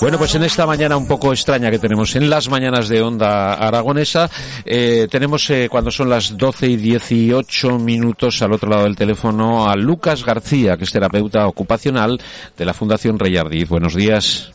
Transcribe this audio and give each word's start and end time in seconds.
Bueno, 0.00 0.18
pues 0.18 0.34
en 0.34 0.42
esta 0.44 0.66
mañana 0.66 0.96
un 0.96 1.06
poco 1.06 1.32
extraña 1.32 1.70
que 1.70 1.78
tenemos 1.78 2.16
en 2.16 2.28
las 2.28 2.48
mañanas 2.48 2.88
de 2.88 3.02
Onda 3.02 3.54
Aragonesa, 3.54 4.28
eh, 4.64 5.06
tenemos 5.10 5.48
eh, 5.50 5.68
cuando 5.70 5.90
son 5.90 6.10
las 6.10 6.36
12 6.36 6.66
y 6.68 6.76
18 6.76 7.78
minutos 7.78 8.42
al 8.42 8.52
otro 8.52 8.70
lado 8.70 8.84
del 8.84 8.96
teléfono 8.96 9.68
a 9.68 9.76
Lucas 9.76 10.24
García, 10.24 10.76
que 10.76 10.84
es 10.84 10.92
terapeuta 10.92 11.46
ocupacional 11.46 12.20
de 12.56 12.64
la 12.64 12.74
Fundación 12.74 13.18
Reyardiz. 13.18 13.68
Buenos 13.68 13.94
días. 13.94 14.52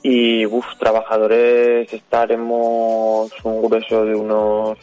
Y, 0.03 0.47
uff, 0.47 0.65
trabajadores 0.79 1.93
estaremos 1.93 3.31
un 3.45 3.63
grueso 3.63 4.03
de 4.05 4.15
unos, 4.15 4.79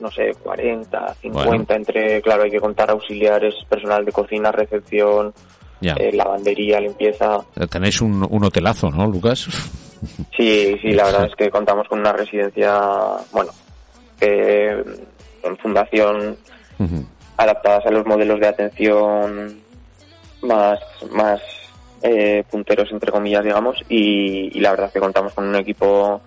no 0.00 0.10
sé, 0.10 0.32
40, 0.42 1.14
50, 1.20 1.48
bueno. 1.50 1.64
entre, 1.68 2.22
claro, 2.22 2.44
hay 2.44 2.50
que 2.50 2.60
contar 2.60 2.90
auxiliares, 2.90 3.54
personal 3.68 4.06
de 4.06 4.12
cocina, 4.12 4.50
recepción, 4.50 5.34
eh, 5.82 6.10
lavandería, 6.14 6.80
limpieza. 6.80 7.40
Tenéis 7.70 8.00
un, 8.00 8.26
un 8.28 8.44
hotelazo, 8.44 8.88
¿no, 8.90 9.06
Lucas? 9.06 9.46
Sí, 10.36 10.76
sí, 10.82 10.92
la 10.92 11.04
verdad 11.04 11.26
es 11.26 11.34
que 11.34 11.50
contamos 11.50 11.88
con 11.88 12.00
una 12.00 12.12
residencia, 12.12 12.78
bueno, 13.32 13.52
eh, 14.20 14.84
en 15.42 15.56
fundación 15.58 16.36
uh 16.78 16.84
-huh. 16.84 17.06
adaptadas 17.36 17.86
a 17.86 17.90
los 17.90 18.06
modelos 18.06 18.40
de 18.40 18.48
atención 18.48 19.60
más, 20.42 20.78
más 21.10 21.40
eh, 22.02 22.44
punteros, 22.50 22.90
entre 22.92 23.10
comillas, 23.10 23.44
digamos, 23.44 23.78
y, 23.88 24.56
y, 24.56 24.60
la 24.60 24.70
verdad 24.70 24.86
es 24.86 24.92
que 24.92 25.00
contamos 25.00 25.32
con 25.32 25.46
un 25.48 25.56
equipo 25.56 26.20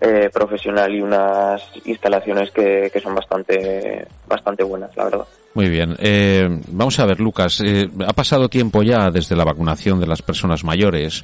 eh, 0.00 0.30
profesional 0.32 0.94
y 0.94 1.00
unas 1.00 1.62
instalaciones 1.84 2.50
que, 2.50 2.90
que 2.92 3.00
son 3.00 3.14
bastante, 3.14 4.06
bastante 4.26 4.62
buenas, 4.62 4.96
la 4.96 5.04
verdad. 5.04 5.26
Muy 5.54 5.68
bien. 5.68 5.94
Eh, 6.00 6.48
vamos 6.68 6.98
a 6.98 7.06
ver, 7.06 7.20
Lucas. 7.20 7.60
Eh, 7.64 7.88
ha 8.06 8.12
pasado 8.12 8.48
tiempo 8.48 8.82
ya 8.82 9.08
desde 9.12 9.36
la 9.36 9.44
vacunación 9.44 10.00
de 10.00 10.06
las 10.08 10.20
personas 10.20 10.64
mayores. 10.64 11.22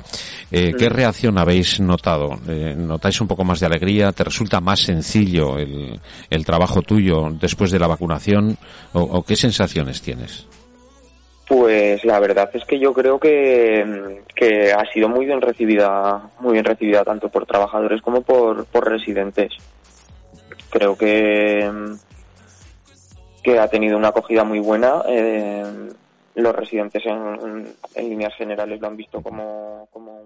Eh, 0.53 0.73
¿Qué 0.79 0.89
reacción 0.89 1.37
habéis 1.37 1.81
notado? 1.81 2.39
Eh, 2.49 2.75
¿Notáis 2.77 3.21
un 3.21 3.27
poco 3.27 3.43
más 3.43 3.59
de 3.59 3.67
alegría? 3.67 4.13
¿Te 4.13 4.23
resulta 4.23 4.61
más 4.61 4.81
sencillo 4.81 5.59
el, 5.59 5.99
el 6.31 6.45
trabajo 6.47 6.81
tuyo 6.83 7.29
después 7.33 7.73
de 7.73 7.81
la 7.81 7.89
vacunación? 7.89 8.57
¿O, 8.93 9.01
o 9.01 9.23
qué 9.25 9.35
sensaciones 9.35 10.01
tienes? 10.01 10.47
Pues 11.51 12.05
la 12.05 12.21
verdad 12.21 12.49
es 12.55 12.65
que 12.65 12.79
yo 12.79 12.93
creo 12.93 13.19
que, 13.19 14.23
que, 14.37 14.73
ha 14.73 14.85
sido 14.93 15.09
muy 15.09 15.27
bien 15.27 15.41
recibida, 15.41 16.31
muy 16.39 16.53
bien 16.53 16.65
recibida 16.65 17.03
tanto 17.03 17.29
por 17.29 17.45
trabajadores 17.45 18.01
como 18.03 18.23
por, 18.23 18.67
por 18.67 18.89
residentes. 18.89 19.55
Creo 20.71 20.97
que 20.97 21.69
que 23.43 23.59
ha 23.59 23.67
tenido 23.67 23.97
una 23.97 24.09
acogida 24.09 24.45
muy 24.45 24.61
buena. 24.61 25.03
Eh, 25.09 25.89
los 26.37 26.55
residentes 26.55 27.05
en, 27.05 27.67
en, 27.97 28.09
líneas 28.09 28.33
generales 28.37 28.81
lo 28.81 28.87
han 28.87 28.97
visto 28.97 29.21
como, 29.21 29.89
como 29.91 30.23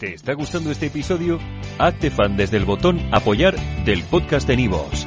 ¿Te 0.00 0.14
está 0.14 0.34
gustando 0.34 0.72
este 0.72 0.86
episodio? 0.86 1.38
Hazte 1.78 2.10
fan 2.10 2.36
desde 2.36 2.56
el 2.56 2.64
botón 2.64 2.98
apoyar 3.12 3.54
del 3.84 4.02
podcast 4.02 4.48
de 4.48 4.56
Nivos. 4.56 5.06